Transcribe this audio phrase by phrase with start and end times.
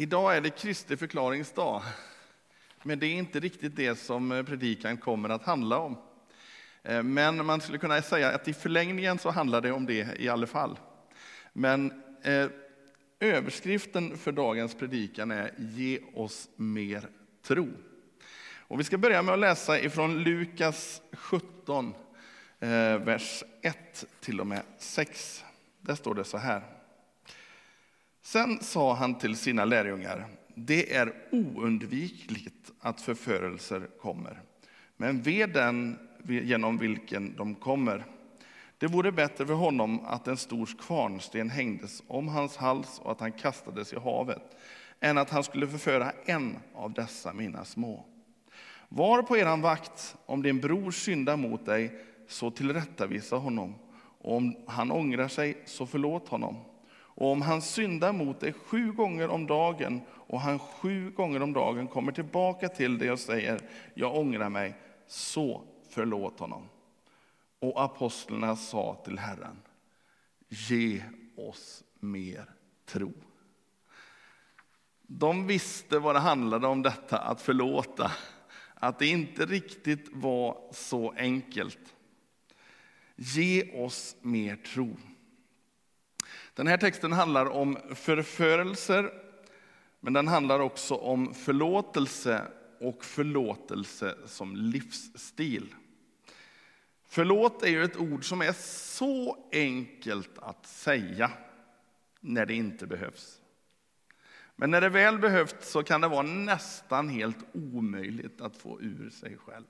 [0.00, 1.82] Idag är det Kristi förklaringsdag,
[2.82, 5.98] men det är inte riktigt det som eh, predikan kommer att handla om.
[6.82, 10.28] Eh, men man skulle kunna säga att i förlängningen så handlar det om det i
[10.28, 10.78] alla fall.
[11.52, 12.46] Men eh,
[13.20, 17.08] överskriften för dagens predikan är Ge oss mer
[17.42, 17.68] tro.
[18.58, 21.94] Och vi ska börja med att läsa ifrån Lukas 17,
[22.60, 25.44] eh, vers 1 till och med 6.
[25.80, 26.79] Där står det så här.
[28.22, 34.42] Sen sa han till sina lärjungar, det är oundvikligt att förförelser kommer,
[34.96, 38.04] men ve den genom vilken de kommer.
[38.78, 43.20] Det vore bättre för honom att en stor kvarnsten hängdes om hans hals och att
[43.20, 44.56] han kastades i havet,
[45.00, 48.04] än att han skulle förföra en av dessa mina små.
[48.88, 53.74] Var på eran vakt, om din bror syndar mot dig, så tillrättavisa honom,
[54.18, 56.56] och om han ångrar sig, så förlåt honom.
[57.20, 61.52] Och om han syndar mot dig sju gånger om dagen och han sju gånger om
[61.52, 63.60] dagen kommer tillbaka till dig och säger
[63.94, 64.74] jag ångrar mig,
[65.06, 66.68] så förlåt honom.
[67.58, 69.62] Och apostlarna sa till Herren,
[70.48, 71.02] ge
[71.36, 72.44] oss mer
[72.86, 73.12] tro.
[75.02, 78.12] De visste vad det handlade om detta att förlåta,
[78.74, 81.94] att det inte riktigt var så enkelt.
[83.16, 84.96] Ge oss mer tro.
[86.54, 89.12] Den här texten handlar om förförelser,
[90.00, 92.42] men den handlar också om förlåtelse
[92.80, 95.74] och förlåtelse som livsstil.
[97.08, 101.30] Förlåt är ju ett ord som är så enkelt att säga
[102.20, 103.40] när det inte behövs.
[104.56, 109.10] Men när det väl behövs så kan det vara nästan helt omöjligt att få ur
[109.10, 109.64] sig själv.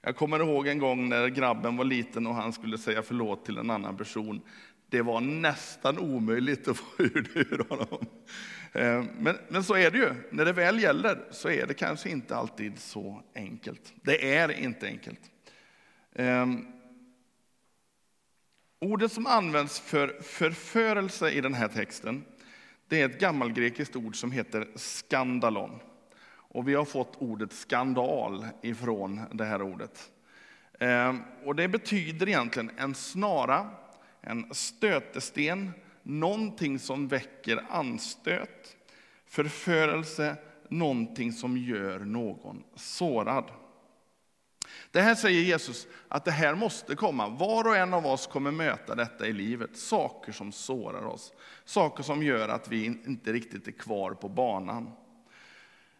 [0.00, 3.58] Jag kommer ihåg en gång när grabben var liten och han skulle säga förlåt till
[3.58, 4.40] en annan person.
[4.94, 8.06] Det var nästan omöjligt att få ur det ur honom.
[8.72, 10.14] Eh, men, men så är det ju.
[10.30, 13.92] När det väl gäller så är det kanske inte alltid så enkelt.
[14.02, 15.20] Det är inte enkelt.
[16.12, 16.66] Um,
[18.78, 22.24] ordet som används för förförelse i den här texten,
[22.88, 25.80] det är ett gammalgrekiskt ord som heter skandalon.
[26.26, 30.10] Och vi har fått ordet skandal ifrån det här ordet.
[30.80, 33.70] Um, och det betyder egentligen en snara,
[34.26, 35.70] en stötesten,
[36.02, 38.76] någonting som väcker anstöt,
[39.26, 40.36] förförelse,
[40.68, 43.44] någonting som gör någon sårad.
[44.90, 47.28] Det här säger Jesus att det här måste komma.
[47.28, 49.76] Var och en av oss kommer möta detta i livet.
[49.76, 51.32] Saker som sårar oss.
[51.64, 54.90] Saker som gör att vi inte riktigt är kvar på banan.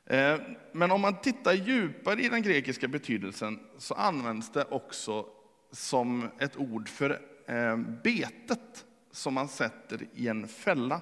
[0.07, 0.41] Eh,
[0.73, 5.27] men om man tittar djupare i den grekiska betydelsen så används det också
[5.73, 11.01] som ett ord för Eh, betet som man sätter i en fälla.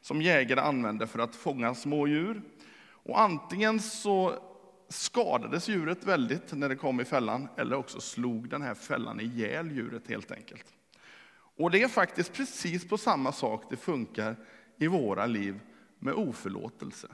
[0.00, 2.42] Som jägare använder för att fånga små djur.
[2.88, 4.34] Och antingen så
[4.88, 9.72] skadades djuret väldigt när det kom i fällan, eller också slog den här fällan ihjäl
[9.72, 10.64] djuret helt enkelt.
[11.56, 14.36] Och det är faktiskt precis på samma sak det funkar
[14.76, 15.60] i våra liv
[15.98, 17.08] med oförlåtelse.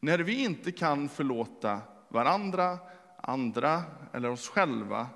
[0.00, 2.78] När vi inte kan förlåta varandra,
[3.16, 3.82] andra
[4.12, 5.06] eller oss själva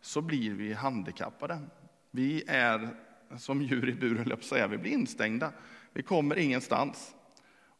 [0.00, 1.58] så blir vi handikappade.
[2.16, 2.88] Vi är
[3.36, 4.66] som djur i bur, höll jag på att säga.
[4.66, 5.52] Vi blir instängda.
[5.92, 7.14] Vi kommer ingenstans.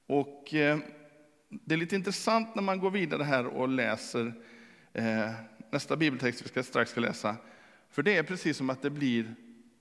[0.06, 0.78] Och eh,
[1.48, 4.34] det är lite intressant när man går vidare här och läser
[4.92, 5.30] eh,
[5.70, 7.36] nästa bibeltext vi ska strax ska läsa.
[7.88, 9.34] För det är precis som att det blir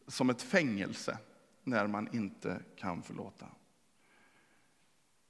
[0.08, 1.18] som ett fängelse
[1.64, 3.46] när man inte kan förlåta.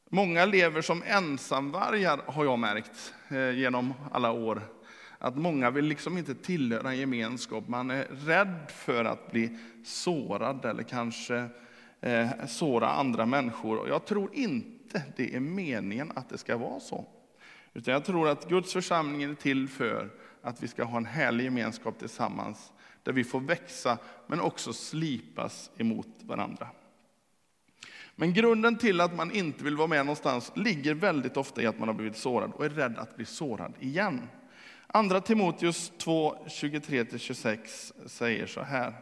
[0.09, 4.61] Många lever som ensamvargar har jag märkt eh, genom alla år.
[5.23, 7.67] Att många vill liksom inte tillhöra en gemenskap.
[7.67, 11.49] Man är rädd för att bli sårad eller kanske
[12.01, 13.77] eh, såra andra människor.
[13.77, 17.05] Och jag tror inte det är meningen att det ska vara så.
[17.73, 20.09] Utan jag tror att Guds församling är till för
[20.41, 22.71] att vi ska ha en härlig gemenskap tillsammans,
[23.03, 23.97] där vi får växa
[24.27, 26.67] men också slipas emot varandra.
[28.15, 31.79] Men grunden till att man inte vill vara med någonstans ligger väldigt ofta i att
[31.79, 34.27] man har blivit sårad och är rädd att bli sårad igen.
[34.95, 37.57] Andra Timoteus 2, 23-26
[38.05, 38.93] säger så här.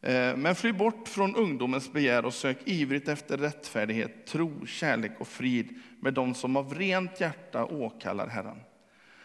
[0.00, 5.28] Eh, Men fly bort från ungdomens begär och sök ivrigt efter rättfärdighet, tro, kärlek och
[5.28, 8.60] frid med dem som av rent hjärta åkallar Herren.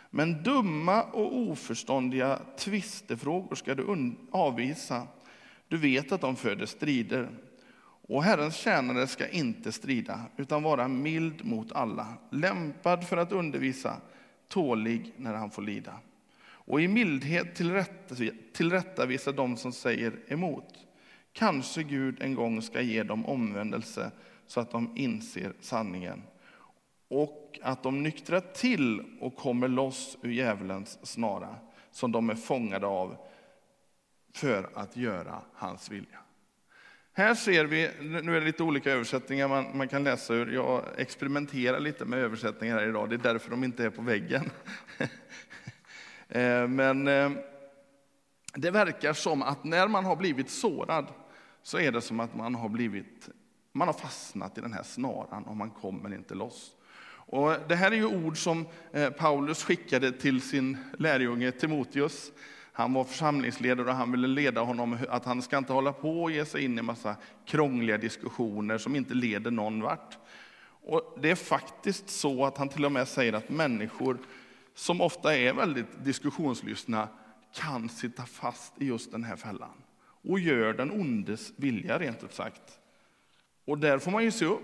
[0.09, 5.07] Men dumma och oförståndiga tvistefrågor ska du avvisa.
[5.67, 7.29] Du vet att de föder strider.
[8.07, 14.01] Och Herrens tjänare ska inte strida, utan vara mild mot alla, lämpad för att undervisa,
[14.51, 15.99] tålig när han får lida
[16.71, 17.55] och i mildhet
[18.53, 20.87] tillrättavisa dem som säger emot.
[21.33, 24.11] Kanske Gud en gång ska ge dem omvändelse
[24.47, 26.23] så att de inser sanningen
[27.07, 31.55] och att de nyktrar till och kommer loss ur djävulens snara
[31.91, 33.15] som de är fångade av
[34.33, 36.19] för att göra hans vilja.
[37.13, 40.53] Här ser vi, nu är det lite olika översättningar man, man kan läsa ur.
[40.53, 44.49] Jag experimenterar lite med översättningar här idag, det är därför de inte är på väggen.
[46.33, 47.31] Eh, men eh,
[48.53, 51.07] det verkar som att när man har blivit sårad
[51.63, 53.29] så är det som att man har, blivit,
[53.71, 56.71] man har fastnat i den här snaran och man kommer inte loss.
[57.09, 62.31] Och det här är ju ord som eh, Paulus skickade till sin lärjunge Timoteus.
[62.81, 66.31] Han var församlingsledare och han ville leda honom att han ska inte hålla på och
[66.31, 70.17] ge sig in i massa krångliga diskussioner som inte leder någon vart.
[70.81, 74.17] Och det är faktiskt så att han till och med säger att människor
[74.75, 77.07] som ofta är väldigt diskussionslystna
[77.53, 79.83] kan sitta fast i just den här fällan
[80.29, 82.79] och gör den ondes vilja rent ut sagt.
[83.65, 84.61] Och där får man ju se upp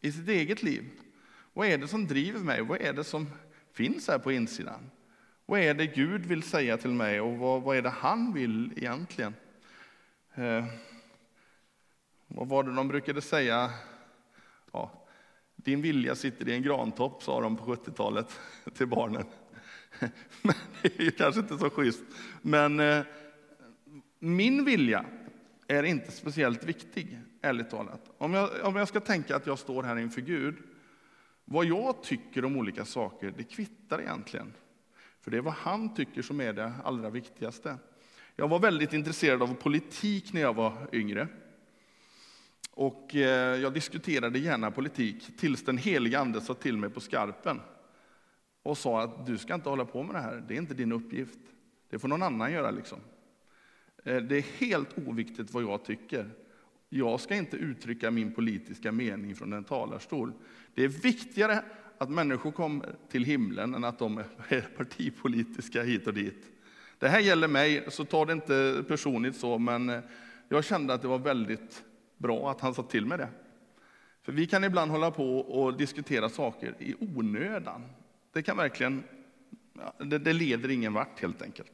[0.00, 0.84] i sitt eget liv.
[1.52, 2.62] Vad är det som driver mig?
[2.62, 3.30] Vad är det som
[3.72, 4.90] finns här på insidan?
[5.46, 8.72] Vad är det Gud vill säga till mig och vad, vad är det han vill
[8.76, 9.34] egentligen?
[10.34, 10.64] Eh,
[12.26, 13.70] vad var det de brukade säga?
[14.72, 15.06] Ja,
[15.56, 18.40] din vilja sitter i en grantopp, sa de på 70-talet
[18.74, 19.24] till barnen.
[20.42, 22.02] Men det är ju kanske inte så schysst.
[22.42, 23.04] Men eh,
[24.18, 25.04] min vilja
[25.66, 28.10] är inte speciellt viktig, ärligt talat.
[28.18, 30.56] Om jag, om jag ska tänka att jag står här inför Gud,
[31.44, 34.52] vad jag tycker om olika saker, det kvittar egentligen.
[35.22, 37.78] För det är vad han tycker som är det allra viktigaste.
[38.36, 41.28] Jag var väldigt intresserad av politik när jag var yngre.
[42.70, 47.60] Och eh, jag diskuterade gärna politik tills den heliga ande sa till mig på skarpen
[48.62, 50.92] och sa att du ska inte hålla på med det här, det är inte din
[50.92, 51.38] uppgift.
[51.90, 52.70] Det får någon annan göra.
[52.70, 52.98] liksom.
[54.04, 56.30] Eh, det är helt oviktigt vad jag tycker.
[56.94, 60.32] Jag ska inte uttrycka min politiska mening från en talarstol.
[60.74, 61.64] Det är viktigare
[61.98, 64.18] att människor kommer till himlen än att de
[64.48, 66.50] är partipolitiska hit och dit.
[66.98, 70.00] Det här gäller mig, så ta det inte personligt så, men eh,
[70.48, 71.84] jag kände att det var väldigt
[72.18, 73.28] bra att han sa till mig det.
[74.22, 77.82] För vi kan ibland hålla på och diskutera saker i onödan.
[78.32, 79.02] Det kan verkligen,
[79.98, 81.72] det, det leder ingen vart helt enkelt.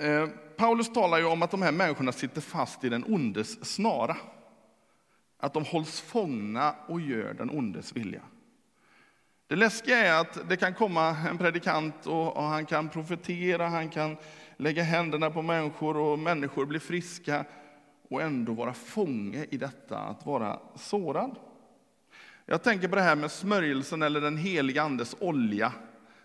[0.00, 4.16] Eh, Paulus talar ju om att de här människorna sitter fast i den ondes snara.
[5.38, 8.22] Att de hålls fångna och gör den ondes vilja.
[9.46, 13.88] Det läskiga är att det kan komma en predikant och, och han kan profetera, han
[13.88, 14.16] kan
[14.56, 17.44] lägga händerna på människor och människor blir friska
[18.08, 21.36] och ändå vara fånge i detta, att vara sårad.
[22.46, 25.72] Jag tänker på det här med smörjelsen eller den heliga Andes olja.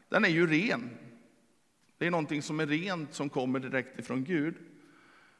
[0.09, 0.89] Den är ju ren.
[2.05, 4.55] Det är någonting som är rent, som kommer direkt ifrån Gud.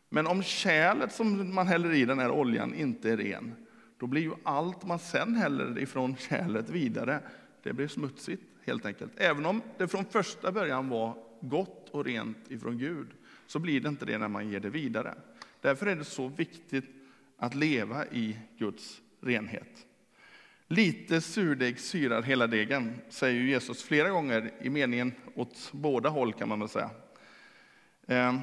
[0.09, 3.55] Men om kärlet som man häller i den här oljan inte är ren,
[3.97, 7.19] då blir ju allt man sen häller ifrån kärlet vidare,
[7.63, 9.11] det blir smutsigt helt enkelt.
[9.17, 13.07] Även om det från första början var gott och rent ifrån Gud,
[13.47, 15.15] så blir det inte det när man ger det vidare.
[15.61, 16.85] Därför är det så viktigt
[17.37, 19.85] att leva i Guds renhet.
[20.67, 26.49] Lite surdeg syrar hela degen, säger Jesus flera gånger i meningen åt båda håll kan
[26.49, 26.89] man väl säga.
[28.07, 28.39] Ehm,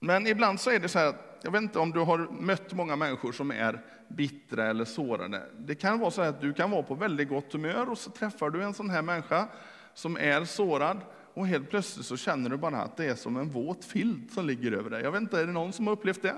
[0.00, 2.96] men ibland så är det så här, jag vet inte om du har mött många
[2.96, 5.42] människor som är bittra eller sårade.
[5.58, 8.50] Det kan vara så att du kan vara på väldigt gott humör och så träffar
[8.50, 9.48] du en sån här människa
[9.94, 11.00] som är sårad
[11.34, 14.46] och helt plötsligt så känner du bara att det är som en våt filt som
[14.46, 15.02] ligger över dig.
[15.02, 16.36] Jag vet inte, är det någon som har upplevt det?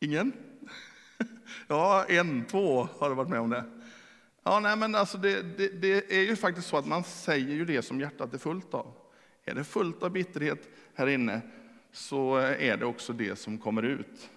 [0.00, 0.32] Ingen?
[1.68, 3.64] Ja, en, två har varit med om det.
[4.42, 7.64] Ja, nej, men alltså det, det, det, är ju faktiskt så att man säger ju
[7.64, 8.92] det som hjärtat är fullt av.
[9.44, 11.40] Är det fullt av bitterhet här inne
[11.92, 14.30] så är det också det som kommer ut.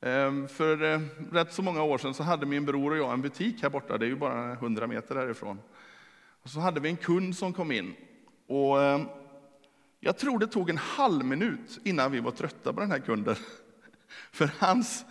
[0.00, 1.00] Ehm, för eh,
[1.32, 3.98] rätt så många år sedan så hade min bror och jag en butik här borta,
[3.98, 5.58] det är ju bara 100 meter härifrån.
[6.42, 7.94] Och så hade vi en kund som kom in.
[8.46, 9.06] Och ehm,
[10.00, 13.36] jag tror det tog en halv minut innan vi var trötta på den här kunden.
[14.32, 15.04] För hans,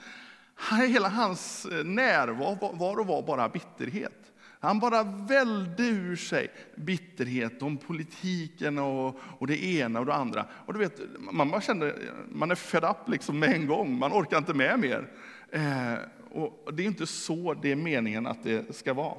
[0.87, 4.31] hela hans eh, närvaro var var bara bitterhet.
[4.59, 10.45] Han bara välde ur sig bitterhet om politiken och, och det ena och det andra.
[10.51, 11.95] Och du vet, man bara kände,
[12.31, 15.07] man är fed up liksom med en gång, man orkar inte med mer.
[15.51, 15.93] Eh,
[16.31, 19.17] och det är inte så det är meningen att det ska vara.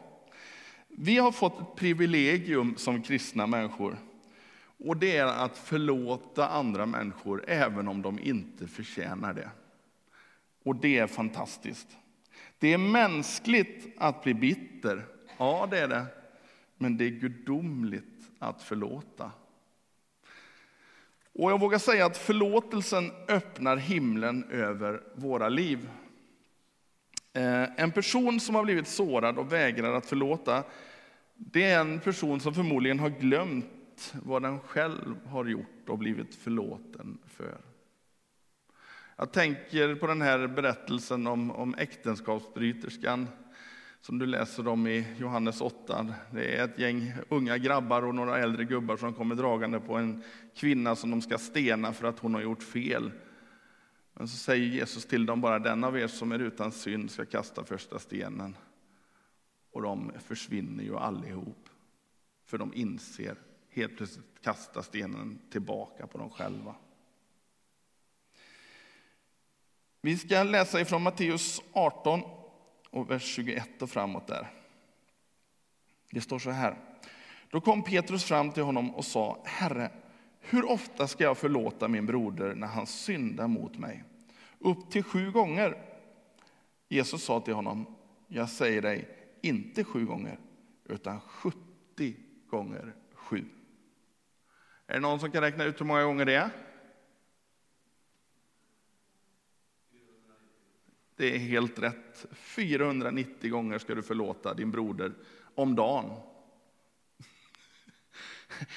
[0.88, 3.96] Vi har fått ett privilegium som kristna människor.
[4.78, 9.50] Och det är att förlåta andra människor även om de inte förtjänar det.
[10.66, 11.96] Och det är fantastiskt.
[12.58, 15.06] Det är mänskligt att bli bitter.
[15.38, 16.06] Ja, det är det.
[16.76, 19.30] Men det är gudomligt att förlåta.
[21.32, 25.88] Och jag vågar säga att förlåtelsen öppnar himlen över våra liv.
[27.32, 30.64] Eh, en person som har blivit sårad och vägrar att förlåta,
[31.34, 36.34] det är en person som förmodligen har glömt vad den själv har gjort och blivit
[36.34, 37.75] förlåten för.
[39.18, 43.28] Jag tänker på den här berättelsen om, om äktenskapsbryterskan
[44.00, 46.14] som du läser om i Johannes 8.
[46.30, 50.22] Det är ett gäng unga grabbar och några äldre gubbar som kommer dragande på en
[50.54, 53.12] kvinna som de ska stena för att hon har gjort fel.
[54.14, 57.24] Men så säger Jesus till dem bara, den av er som är utan synd ska
[57.24, 58.56] kasta första stenen.
[59.72, 61.68] Och de försvinner ju allihop.
[62.44, 63.36] För de inser,
[63.70, 66.74] helt plötsligt kasta stenen tillbaka på dem själva.
[70.00, 72.22] Vi ska läsa ifrån Matteus 18
[72.90, 74.50] och vers 21 och framåt där.
[76.10, 76.76] Det står så här.
[77.50, 79.90] Då kom Petrus fram till honom och sa, Herre,
[80.40, 84.04] hur ofta ska jag förlåta min broder när han syndar mot mig?
[84.58, 85.82] Upp till sju gånger.
[86.88, 87.96] Jesus sa till honom,
[88.28, 89.08] jag säger dig,
[89.42, 90.38] inte sju gånger,
[90.84, 92.16] utan 70
[92.50, 93.44] gånger sju.
[94.86, 96.50] Är det någon som kan räkna ut hur många gånger det är?
[101.16, 102.26] Det är helt rätt.
[102.32, 105.12] 490 gånger ska du förlåta din broder
[105.54, 106.10] om dagen.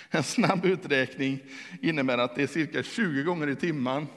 [0.10, 1.40] En snabb uträkning
[1.82, 4.08] innebär att det är cirka 20 gånger i timmen.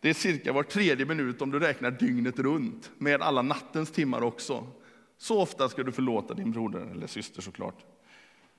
[0.00, 4.22] Det är cirka var tredje minut om du räknar dygnet runt, med alla nattens timmar
[4.22, 4.66] också.
[5.18, 7.84] Så ofta ska du förlåta din broder eller syster såklart.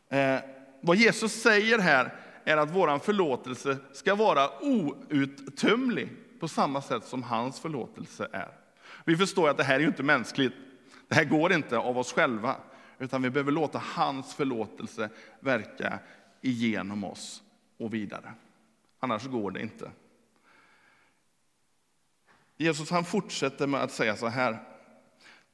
[0.09, 0.39] Eh,
[0.81, 7.23] vad Jesus säger här är att vår förlåtelse ska vara outtömlig på samma sätt som
[7.23, 8.62] hans förlåtelse är.
[9.05, 10.53] Vi förstår att det här är inte mänskligt.
[11.07, 12.55] Det här går inte av oss själva,
[12.99, 15.99] utan vi behöver låta hans förlåtelse verka
[16.41, 17.43] igenom oss
[17.77, 18.33] och vidare.
[18.99, 19.91] Annars går det inte.
[22.57, 24.57] Jesus han fortsätter med att säga så här.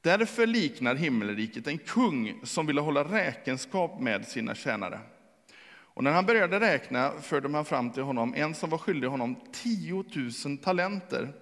[0.02, 5.00] Därför liknar himmelriket en kung som ville hålla räkenskap med sina tjänare.
[6.00, 9.36] Och när han började räkna förde man fram till honom en som var skyldig honom
[9.52, 10.04] 10
[10.46, 11.34] 000 talenter.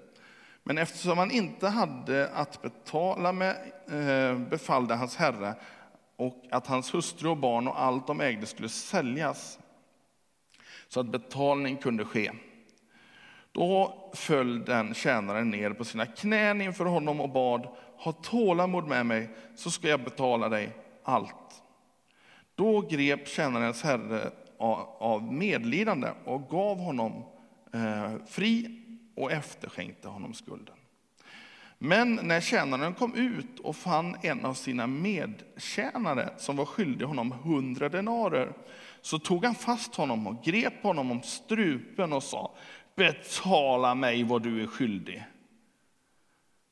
[0.68, 3.56] Men eftersom han inte hade att betala med
[3.90, 5.56] eh, befallde hans herre
[6.16, 9.60] och att hans hustru och barn och allt de ägde skulle säljas
[10.88, 12.32] så att betalning kunde ske.
[13.52, 19.06] Då föll den tjänaren ner på sina knän inför honom och bad, ha tålamod med
[19.06, 20.70] mig så ska jag betala dig
[21.04, 21.64] allt.
[22.56, 27.24] Då grep tjänarens herre av medlidande och gav honom
[27.74, 28.84] eh, fri
[29.18, 30.76] och efterskänkte honom skulden.
[31.78, 37.32] Men när tjänaren kom ut och fann en av sina medtjänare som var skyldig honom
[37.32, 38.54] hundra denarer,
[39.02, 42.56] så tog han fast honom och grep honom om strupen och sa
[42.96, 45.26] betala mig vad du är skyldig.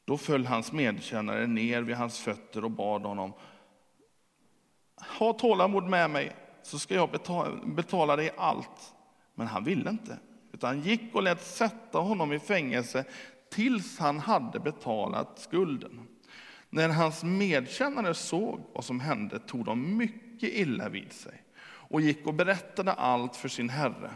[0.05, 3.33] Då föll hans medtjänare ner vid hans fötter och bad honom
[5.19, 8.93] ha tålamod med mig så ska jag betala, betala dig allt.
[9.35, 10.17] Men han ville inte
[10.55, 13.05] utan gick och lät sätta honom i fängelse
[13.49, 16.07] tills han hade betalat skulden.
[16.69, 22.27] När hans medkännare såg vad som hände tog de mycket illa vid sig och gick
[22.27, 24.11] och berättade allt för sin herre.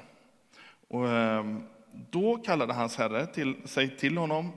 [0.88, 1.64] Och, ehm,
[2.12, 4.52] då kallade hans herre till sig till honom,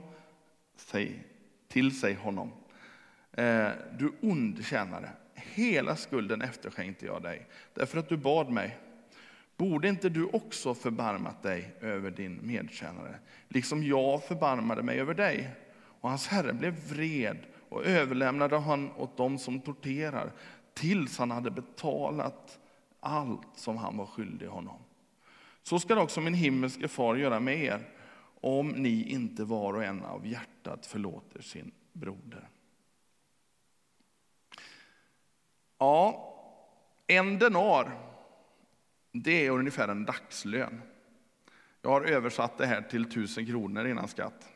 [0.75, 1.27] sig,
[1.67, 2.51] till sig honom.
[3.31, 8.77] Eh, du ond tjänare, hela skulden efterskänkte jag dig, därför att du bad mig.
[9.63, 15.49] Borde inte du också förbarmat dig över din medtjänare, liksom jag förbarmade mig över dig?
[15.75, 17.37] Och hans herre blev vred
[17.69, 20.31] och överlämnade han åt dem som torterar
[20.73, 22.59] tills han hade betalat
[22.99, 24.79] allt som han var skyldig honom.
[25.61, 27.89] Så skall också min himmelske far göra med er
[28.41, 32.49] om ni inte var och en av hjärtat förlåter sin broder.
[35.77, 36.33] Ja,
[37.07, 38.12] en denar
[39.13, 40.81] det är ungefär en dagslön.
[41.81, 44.49] Jag har översatt det här till tusen kronor innan skatt.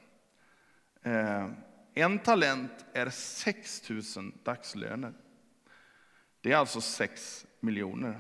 [1.02, 1.50] Eh,
[1.94, 4.02] en talent är 6 000
[4.44, 5.14] dagslöner.
[6.42, 8.20] Det är alltså 6 miljoner.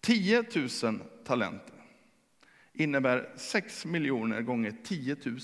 [0.00, 0.44] 10
[0.82, 1.74] 000 talenter
[2.72, 5.38] innebär 6 miljoner gånger 10 000.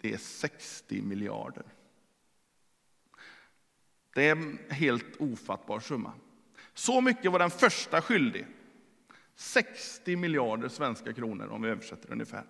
[0.00, 1.64] Det är 60 miljarder.
[4.14, 6.12] Det är en helt ofattbar summa.
[6.74, 8.46] Så mycket var den första skyldig.
[9.34, 12.44] 60 miljarder svenska kronor om vi översätter ungefär.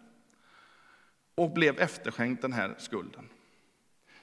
[1.34, 3.28] Och blev efterskänkt den här skulden.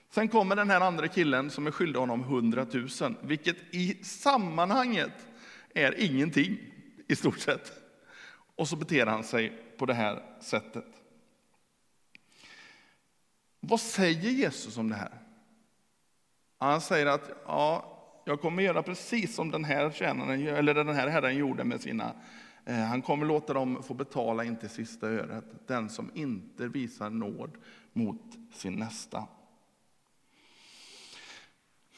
[0.10, 5.28] Sen kommer den här andra killen som är skyldig honom 100 000, vilket i sammanhanget
[5.74, 6.58] är ingenting
[7.08, 7.72] i stort sett.
[8.56, 10.86] Och så beter han sig på det här sättet.
[13.60, 15.20] Vad säger Jesus om det här?
[16.58, 21.08] Han säger att ja, jag kommer göra precis som den här tjänaren, eller den här
[21.08, 22.14] herren gjorde med sina
[22.66, 27.10] eh, han kommer låta dem få betala in till sista öret, den som inte visar
[27.10, 27.52] nåd
[27.94, 28.22] mot
[28.54, 29.28] sin nästa.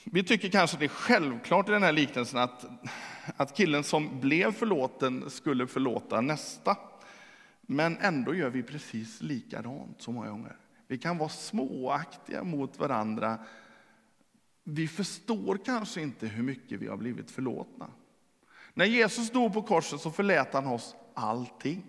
[0.03, 2.65] Vi tycker kanske det är självklart i den här liknelsen att,
[3.37, 6.77] att killen som blev förlåten skulle förlåta nästa.
[7.61, 10.55] Men ändå gör vi precis likadant så många gånger.
[10.87, 13.37] Vi kan vara småaktiga mot varandra.
[14.63, 17.89] Vi förstår kanske inte hur mycket vi har blivit förlåtna.
[18.73, 21.83] När Jesus dog på korset så förlät han oss allting.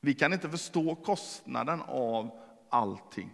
[0.00, 2.30] Vi kan inte förstå kostnaden av
[2.68, 3.30] allting.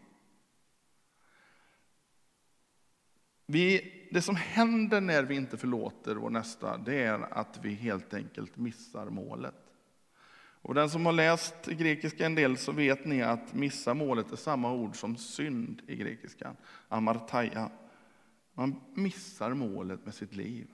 [3.46, 8.14] Vi, det som händer när vi inte förlåter vår nästa, det är att vi helt
[8.14, 9.63] enkelt missar målet.
[10.64, 14.36] Och den som har läst grekiska en del så vet ni att missa målet är
[14.36, 16.56] samma ord som synd i grekiskan,
[16.88, 17.70] amartaia.
[18.54, 20.66] Man missar målet med sitt liv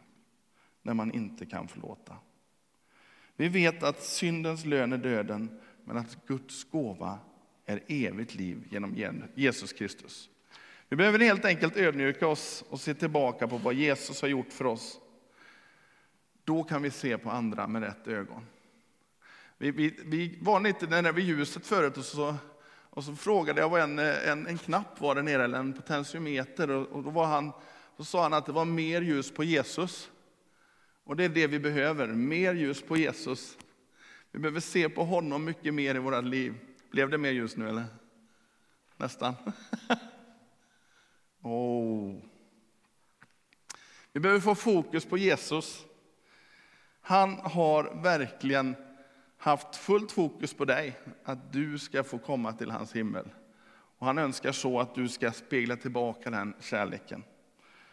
[0.83, 2.17] när man inte kan förlåta.
[3.37, 7.19] Vi vet att syndens lön är döden, men att Guds gåva
[7.67, 8.95] är evigt liv genom
[9.35, 10.31] Jesus Kristus.
[10.89, 14.65] Vi behöver helt enkelt ödmjuka oss och se tillbaka på vad Jesus har gjort för
[14.65, 15.01] oss.
[16.45, 18.47] Då kan vi se på andra med rätt ögon.
[19.63, 22.37] Vi, vi, vi var lite nere vid ljuset förut och så,
[22.91, 26.71] och så frågade jag vad en, en, en knapp var där nere, eller en potentiometer.
[26.71, 27.53] Och, och då, var han,
[27.97, 30.11] då sa han att det var mer ljus på Jesus.
[31.05, 33.59] Och det är det vi behöver, mer ljus på Jesus.
[34.31, 36.55] Vi behöver se på honom mycket mer i våra liv.
[36.91, 37.85] Blev det mer ljus nu eller?
[38.97, 39.35] Nästan.
[41.43, 42.17] oh.
[44.13, 45.85] Vi behöver få fokus på Jesus.
[47.01, 48.77] Han har verkligen
[49.41, 53.29] haft fullt fokus på dig, att du ska få komma till hans himmel.
[53.99, 57.25] Och han önskar så att du ska spegla tillbaka den kärleken.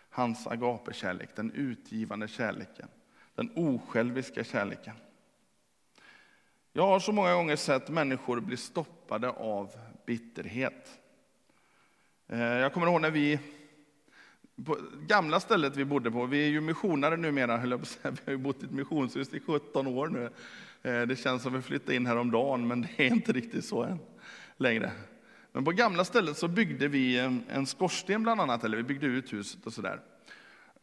[0.10, 2.88] Hans agapekärlek, den utgivande kärleken,
[3.36, 4.94] den osjälviska kärleken.
[6.74, 9.72] Jag har så många gånger sett människor bli stoppade av
[10.06, 11.00] bitterhet.
[12.28, 13.40] Eh, jag kommer ihåg när vi,
[14.66, 17.88] på gamla stället vi bodde på, vi är ju missionare numera, höll jag på att
[17.88, 18.12] säga.
[18.12, 20.30] vi har ju bott i ett missionshus i 17 år nu.
[20.82, 23.84] Eh, det känns som att vi flyttade in häromdagen, men det är inte riktigt så
[23.84, 24.00] än
[24.58, 24.92] längre.
[25.52, 27.18] Men på gamla stället så byggde vi
[27.50, 30.00] en skorsten bland annat, eller vi byggde ut huset och sådär.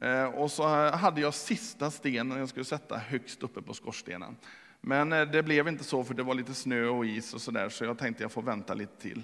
[0.00, 4.36] Eh, och så hade jag sista stenen jag skulle sätta högst uppe på skorstenen.
[4.80, 7.68] Men eh, det blev inte så, för det var lite snö och is och sådär,
[7.68, 9.22] så jag tänkte jag får vänta lite till.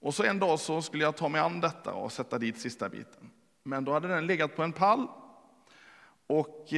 [0.00, 2.88] Och så en dag så skulle jag ta mig an detta och sätta dit sista
[2.88, 3.30] biten.
[3.62, 5.06] Men då hade den legat på en pall
[6.26, 6.68] och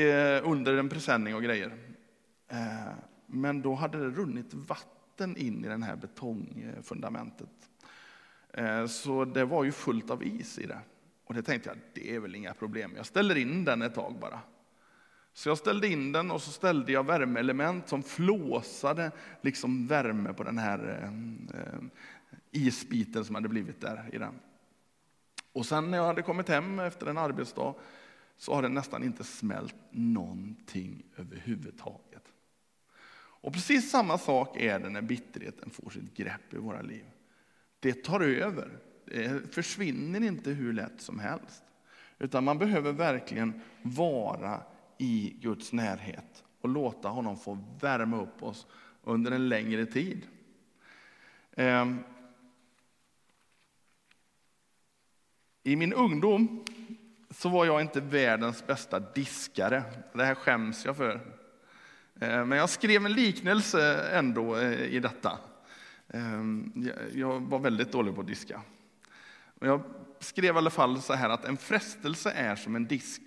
[0.42, 1.78] under en presenning och grejer.
[2.50, 2.92] Eh,
[3.26, 7.70] men då hade det runnit vatten in i det här betongfundamentet.
[8.52, 10.78] Eh, så det var ju fullt av is i det.
[11.24, 12.92] Och det tänkte jag, det är väl inga problem.
[12.96, 14.40] Jag ställer in den ett tag bara.
[15.32, 19.10] Så jag ställde in den och så ställde jag värmeelement som flåsade
[19.40, 21.10] liksom värme på den här
[21.54, 21.84] eh,
[22.50, 24.34] isbiten som hade blivit där i den.
[25.52, 27.74] Och sen när jag hade kommit hem efter en arbetsdag
[28.36, 32.09] så har det nästan inte smält någonting överhuvudtaget.
[33.40, 37.04] Och precis samma sak är det när bitterheten får sitt grepp i våra liv.
[37.80, 38.78] Det tar över.
[39.04, 41.62] Det försvinner inte hur lätt som helst.
[42.18, 44.62] Utan man behöver verkligen vara
[44.98, 48.66] i Guds närhet och låta honom få värma upp oss
[49.02, 50.26] under en längre tid.
[51.56, 51.98] Ehm.
[55.62, 56.64] I min ungdom
[57.30, 59.82] så var jag inte världens bästa diskare.
[60.12, 61.39] Det här skäms jag för.
[62.20, 65.38] Eh, men jag skrev en liknelse ändå eh, i detta.
[66.08, 68.62] Ehm, jag var väldigt dålig på att diska.
[69.60, 69.82] Jag
[70.18, 73.22] skrev i alla fall så här att en frestelse är som en disk.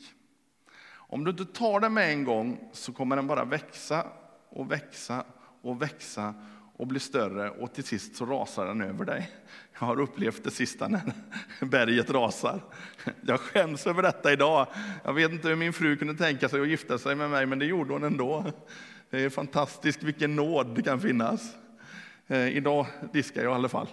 [0.91, 4.07] Om du inte tar den med en gång så kommer den bara växa
[4.49, 5.25] och växa
[5.61, 6.33] och växa
[6.77, 9.31] och blir större och till sist så rasar den över dig.
[9.79, 11.01] Jag har upplevt det sista när
[11.65, 12.61] berget rasar.
[13.21, 14.67] Jag skäms över detta idag.
[15.03, 17.59] Jag vet inte hur min fru kunde tänka sig att gifta sig med mig, men
[17.59, 18.45] det gjorde hon ändå.
[19.09, 21.55] Det är fantastiskt vilken nåd det kan finnas.
[22.27, 23.87] Eh, idag diskar jag i alla fall.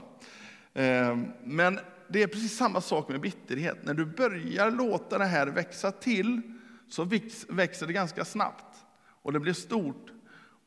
[0.75, 3.79] Eh, men det är precis samma sak med bitterhet.
[3.83, 6.43] När du börjar låta det här växa till
[6.89, 7.05] så
[7.49, 8.77] växer det ganska snabbt
[9.23, 10.07] och det blir stort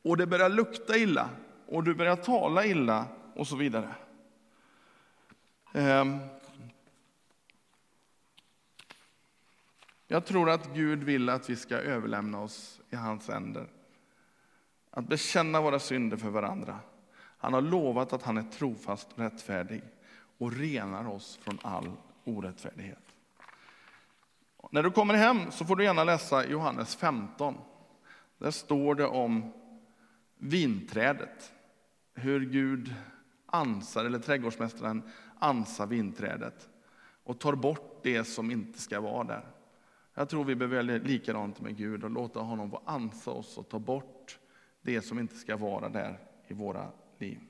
[0.02, 1.28] och det börjar lukta illa
[1.74, 3.94] och du börjar tala illa och så vidare.
[5.72, 6.18] Ehm.
[10.06, 13.66] Jag tror att Gud vill att vi ska överlämna oss i hans händer.
[14.90, 16.78] Att bekänna våra synder för varandra.
[17.16, 19.82] Han har lovat att han är trofast och rättfärdig
[20.38, 21.92] och renar oss från all
[22.24, 23.04] orättfärdighet.
[24.70, 27.54] När du kommer hem så får du gärna läsa Johannes 15.
[28.38, 29.52] Där står det om
[30.38, 31.52] vinträdet.
[32.14, 32.94] Hur Gud
[33.46, 35.02] ansar, eller trädgårdsmästaren
[35.38, 36.68] ansar vinträdet
[37.24, 39.46] och tar bort det som inte ska vara där.
[40.14, 43.68] Jag tror vi behöver göra likadant med Gud och låta honom få ansa oss och
[43.68, 44.38] ta bort
[44.82, 47.40] det som inte ska vara där i våra liv.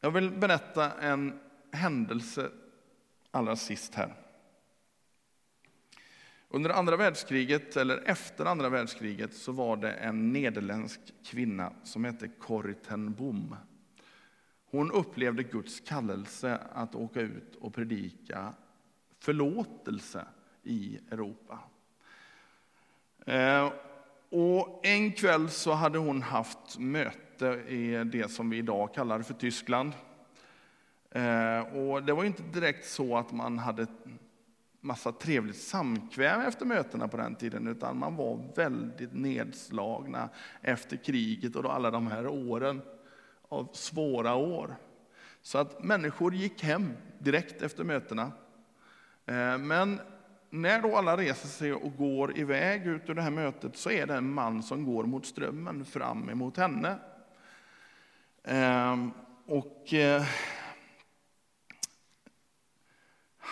[0.00, 1.40] Jag vill berätta en
[1.72, 2.50] händelse
[3.30, 4.27] allra sist här.
[6.50, 12.28] Under andra världskriget, eller efter andra världskriget, så var det en nederländsk kvinna som hette
[12.28, 13.56] Corrie ten Boom.
[14.70, 18.54] Hon upplevde Guds kallelse att åka ut och predika
[19.18, 20.24] förlåtelse
[20.62, 21.58] i Europa.
[23.26, 23.72] Eh,
[24.30, 29.34] och en kväll så hade hon haft möte i det som vi idag kallar för
[29.34, 29.92] Tyskland.
[31.10, 33.86] Eh, och det var inte direkt så att man hade
[34.88, 40.28] massa trevligt samkväm efter mötena på den tiden, utan man var väldigt nedslagna
[40.62, 42.82] efter kriget och alla de här åren
[43.48, 44.76] av svåra år.
[45.42, 48.32] Så att människor gick hem direkt efter mötena.
[49.26, 50.00] Eh, men
[50.50, 54.06] när då alla reser sig och går iväg ut ur det här mötet så är
[54.06, 56.98] det en man som går mot strömmen fram emot henne.
[58.44, 59.06] Eh,
[59.46, 60.22] och eh,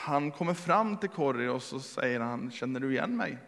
[0.07, 3.39] han kommer fram till Corrie och så säger han, känner du igen mig?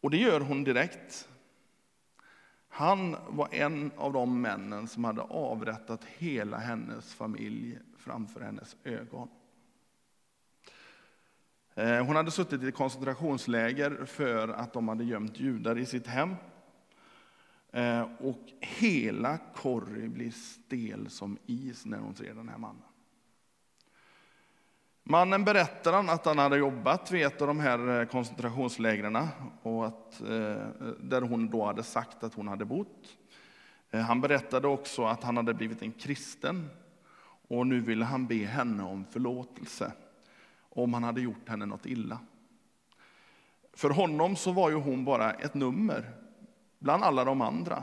[0.00, 1.28] Och det gör hon direkt.
[2.68, 9.28] Han var en av de männen som hade avrättat hela hennes familj framför hennes ögon.
[11.74, 16.34] Eh, hon hade suttit i koncentrationsläger för att de hade gömt judar i sitt hem.
[17.70, 22.87] Eh, och hela Corrie blir stel som is när hon ser den här mannen.
[25.10, 29.18] Mannen berättar att han hade jobbat vid ett av de här eh, koncentrationslägren
[29.62, 33.16] och att, eh, där hon då hade sagt att hon hade bott.
[33.90, 36.70] Eh, han berättade också att han hade blivit en kristen
[37.48, 39.92] och nu ville han be henne om förlåtelse
[40.68, 42.18] om han hade gjort henne något illa.
[43.72, 46.10] För honom så var ju hon bara ett nummer
[46.78, 47.82] bland alla de andra.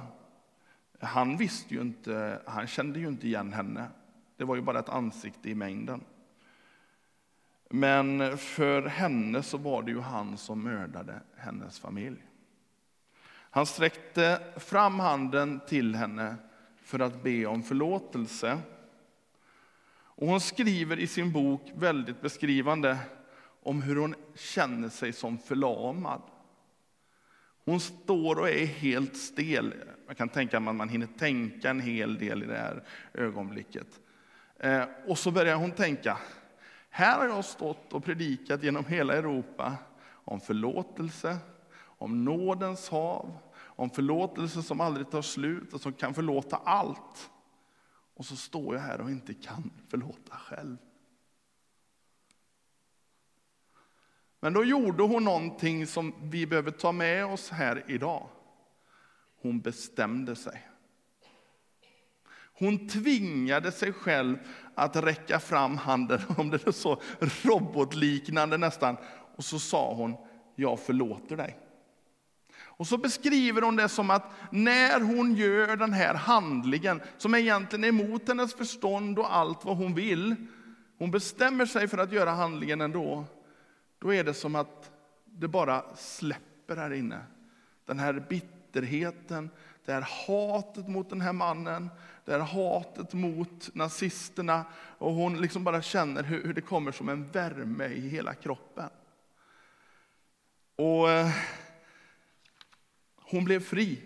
[0.99, 3.88] Han visste ju inte, han kände ju inte igen henne.
[4.38, 6.03] Det var ju bara ett ansikte i mängden.
[7.75, 12.17] Men för henne så var det ju han som mördade hennes familj.
[13.27, 16.35] Han sträckte fram handen till henne
[16.83, 18.59] för att be om förlåtelse.
[19.88, 22.97] Och hon skriver i sin bok väldigt beskrivande
[23.63, 26.21] om hur hon känner sig som förlamad.
[27.65, 29.73] Hon står och är helt stel.
[30.07, 32.83] Jag kan tänka mig att man hinner tänka en hel del i det här
[33.13, 33.88] ögonblicket.
[34.59, 36.17] Eh, och så börjar hon tänka,
[36.95, 39.77] här har jag stått och predikat genom hela Europa
[40.08, 41.38] om förlåtelse,
[41.77, 47.29] om nådens hav, om förlåtelse som aldrig tar slut och som kan förlåta allt.
[48.13, 50.77] Och så står jag här och inte kan förlåta själv.
[54.39, 58.29] Men då gjorde hon någonting som vi behöver ta med oss här idag.
[59.41, 60.69] Hon bestämde sig.
[62.58, 64.38] Hon tvingade sig själv
[64.75, 68.97] att räcka fram handen, om det är så robotliknande nästan.
[69.35, 70.15] Och så sa hon,
[70.55, 71.57] jag förlåter dig.
[72.77, 77.83] Och så beskriver hon det som att när hon gör den här handlingen, som egentligen
[77.83, 80.35] är emot hennes förstånd och allt vad hon vill,
[80.97, 83.25] hon bestämmer sig för att göra handlingen ändå,
[83.99, 84.91] då är det som att
[85.25, 87.19] det bara släpper här inne.
[87.85, 89.49] Den här bitterheten,
[89.85, 91.89] det här hatet mot den här mannen,
[92.25, 94.65] det här hatet mot nazisterna.
[94.97, 98.89] Och hon liksom bara känner hur, det kommer som en värme i hela kroppen.
[100.75, 101.31] Och eh,
[103.15, 104.01] hon blev fri.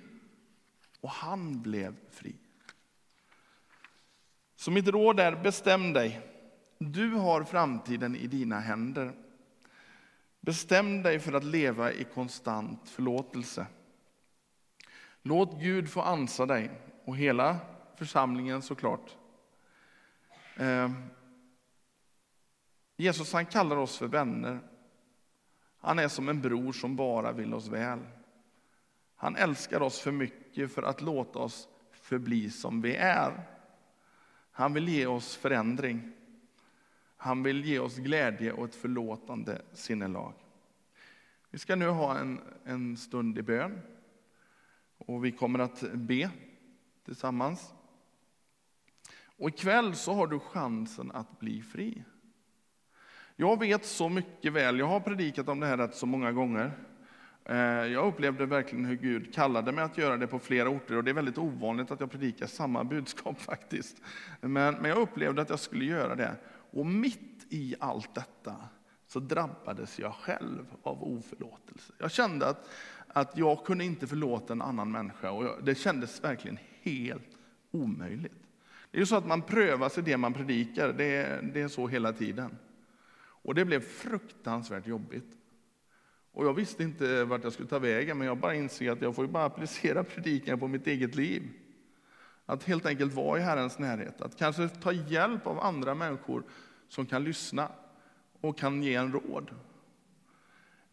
[1.02, 2.36] Och han blev fri.
[4.56, 6.22] Så mitt råd är, bestäm dig.
[6.78, 9.14] Du har framtiden i dina händer.
[10.42, 13.68] Bestäm dig för att leva i konstant förlåtelse.
[15.22, 16.72] Låt Gud få ansa dig,
[17.06, 17.58] och hela
[18.00, 19.18] församlingen såklart.
[20.56, 20.92] Eh,
[22.98, 24.60] Jesus han kallar oss för vänner.
[25.80, 28.00] Han är som en bror som bara vill oss väl.
[29.16, 33.44] Han älskar oss för mycket för att låta oss förbli som vi är.
[34.52, 36.12] Han vill ge oss förändring.
[37.18, 40.34] Han vill ge oss glädje och ett förlåtande sinnelag.
[41.50, 43.82] Vi ska nu ha en, en stund i bön
[44.98, 46.32] och vi kommer att be
[47.06, 47.74] tillsammans.
[49.40, 52.04] Och ikväll så har du chansen att bli fri.
[53.36, 56.72] Jag vet så mycket väl, jag har predikat om det här rätt så många gånger.
[57.46, 61.04] Eh, jag upplevde verkligen hur Gud kallade mig att göra det på flera orter och
[61.04, 64.02] det är väldigt ovanligt att jag predikar samma budskap faktiskt.
[64.42, 66.36] Men, men jag upplevde att jag skulle göra det.
[66.72, 68.56] Och mitt i allt detta
[69.08, 71.94] så drabbades jag själv av oförlåtelse.
[71.98, 72.70] Jag kände att,
[73.08, 77.38] att jag kunde inte förlåta en annan människa och jag, det kändes verkligen helt
[77.72, 78.39] omöjligt.
[78.92, 81.88] Det är ju så att man prövas i det man predikar, det, det är så
[81.88, 82.58] hela tiden.
[83.20, 85.38] Och det blev fruktansvärt jobbigt.
[86.32, 89.16] Och jag visste inte vart jag skulle ta vägen, men jag bara insåg att jag
[89.16, 91.44] får bara applicera predikan på mitt eget liv.
[92.46, 96.44] Att helt enkelt vara i Herrens närhet, att kanske ta hjälp av andra människor
[96.88, 97.72] som kan lyssna
[98.42, 99.52] och kan ge en råd.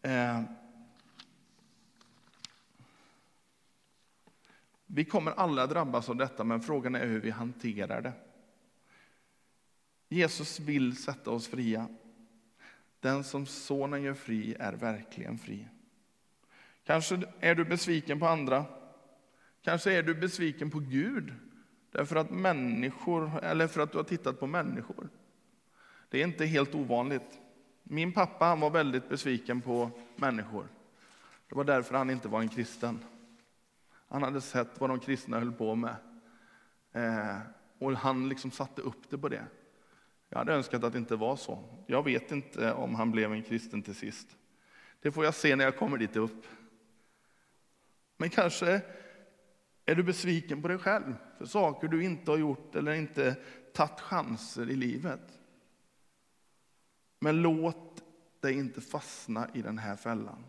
[0.01, 0.41] Eh,
[4.87, 8.13] Vi kommer alla drabbas av detta, men frågan är hur vi hanterar det.
[10.09, 11.87] Jesus vill sätta oss fria.
[12.99, 15.67] Den som sonen gör fri är verkligen fri.
[16.83, 18.65] Kanske är du besviken på andra.
[19.61, 21.33] Kanske är du besviken på Gud
[21.91, 25.09] därför att människor, eller för att du har tittat på människor.
[26.09, 27.39] Det är inte helt ovanligt.
[27.83, 30.67] Min pappa han var väldigt besviken på människor.
[31.49, 32.99] Det var därför han inte var en kristen.
[34.07, 35.95] Han hade sett vad de kristna höll på med.
[36.91, 37.37] Eh,
[37.79, 39.45] och han liksom satte upp det på det.
[40.29, 41.63] Jag hade önskat att det inte var så.
[41.87, 44.37] Jag vet inte om han blev en kristen till sist.
[45.01, 46.45] Det får jag se när jag kommer dit upp.
[48.17, 48.81] Men kanske
[49.85, 53.35] är du besviken på dig själv för saker du inte har gjort eller inte
[53.73, 55.39] tagit chanser i livet.
[57.19, 58.03] Men låt
[58.39, 60.43] dig inte fastna i den här fällan.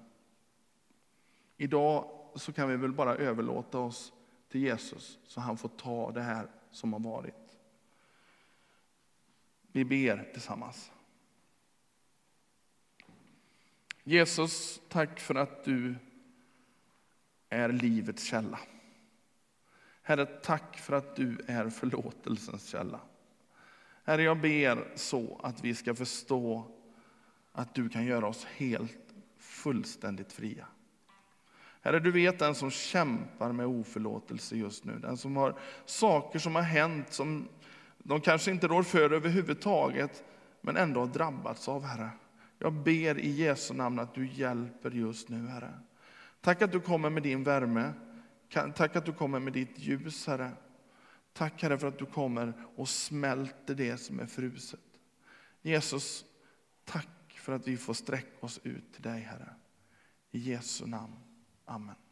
[1.56, 4.12] Idag så kan vi väl bara överlåta oss
[4.48, 7.34] till Jesus så han får ta det här som har varit.
[9.72, 10.92] Vi ber tillsammans.
[14.02, 15.94] Jesus, tack för att du
[17.48, 18.60] är livets källa.
[20.02, 23.00] Herre, tack för att du är förlåtelsens källa.
[24.04, 26.64] Herre, jag ber så att vi ska förstå
[27.52, 30.66] att du kan göra oss helt, fullständigt fria.
[31.88, 34.98] Herre, du vet den som kämpar med oförlåtelse just nu.
[34.98, 37.48] Den som har saker som har hänt som
[37.98, 40.24] de kanske inte rår för överhuvudtaget,
[40.60, 42.10] men ändå har drabbats av, Herre.
[42.58, 45.74] Jag ber i Jesu namn att du hjälper just nu, Herre.
[46.40, 47.92] Tack att du kommer med din värme.
[48.74, 50.50] Tack att du kommer med ditt ljus, Herre.
[51.32, 54.80] Tack, Herre, för att du kommer och smälter det som är fruset.
[55.62, 56.24] Jesus,
[56.84, 59.54] tack för att vi får sträcka oss ut till dig, Herre.
[60.30, 61.27] I Jesu namn.
[61.68, 62.07] Amen.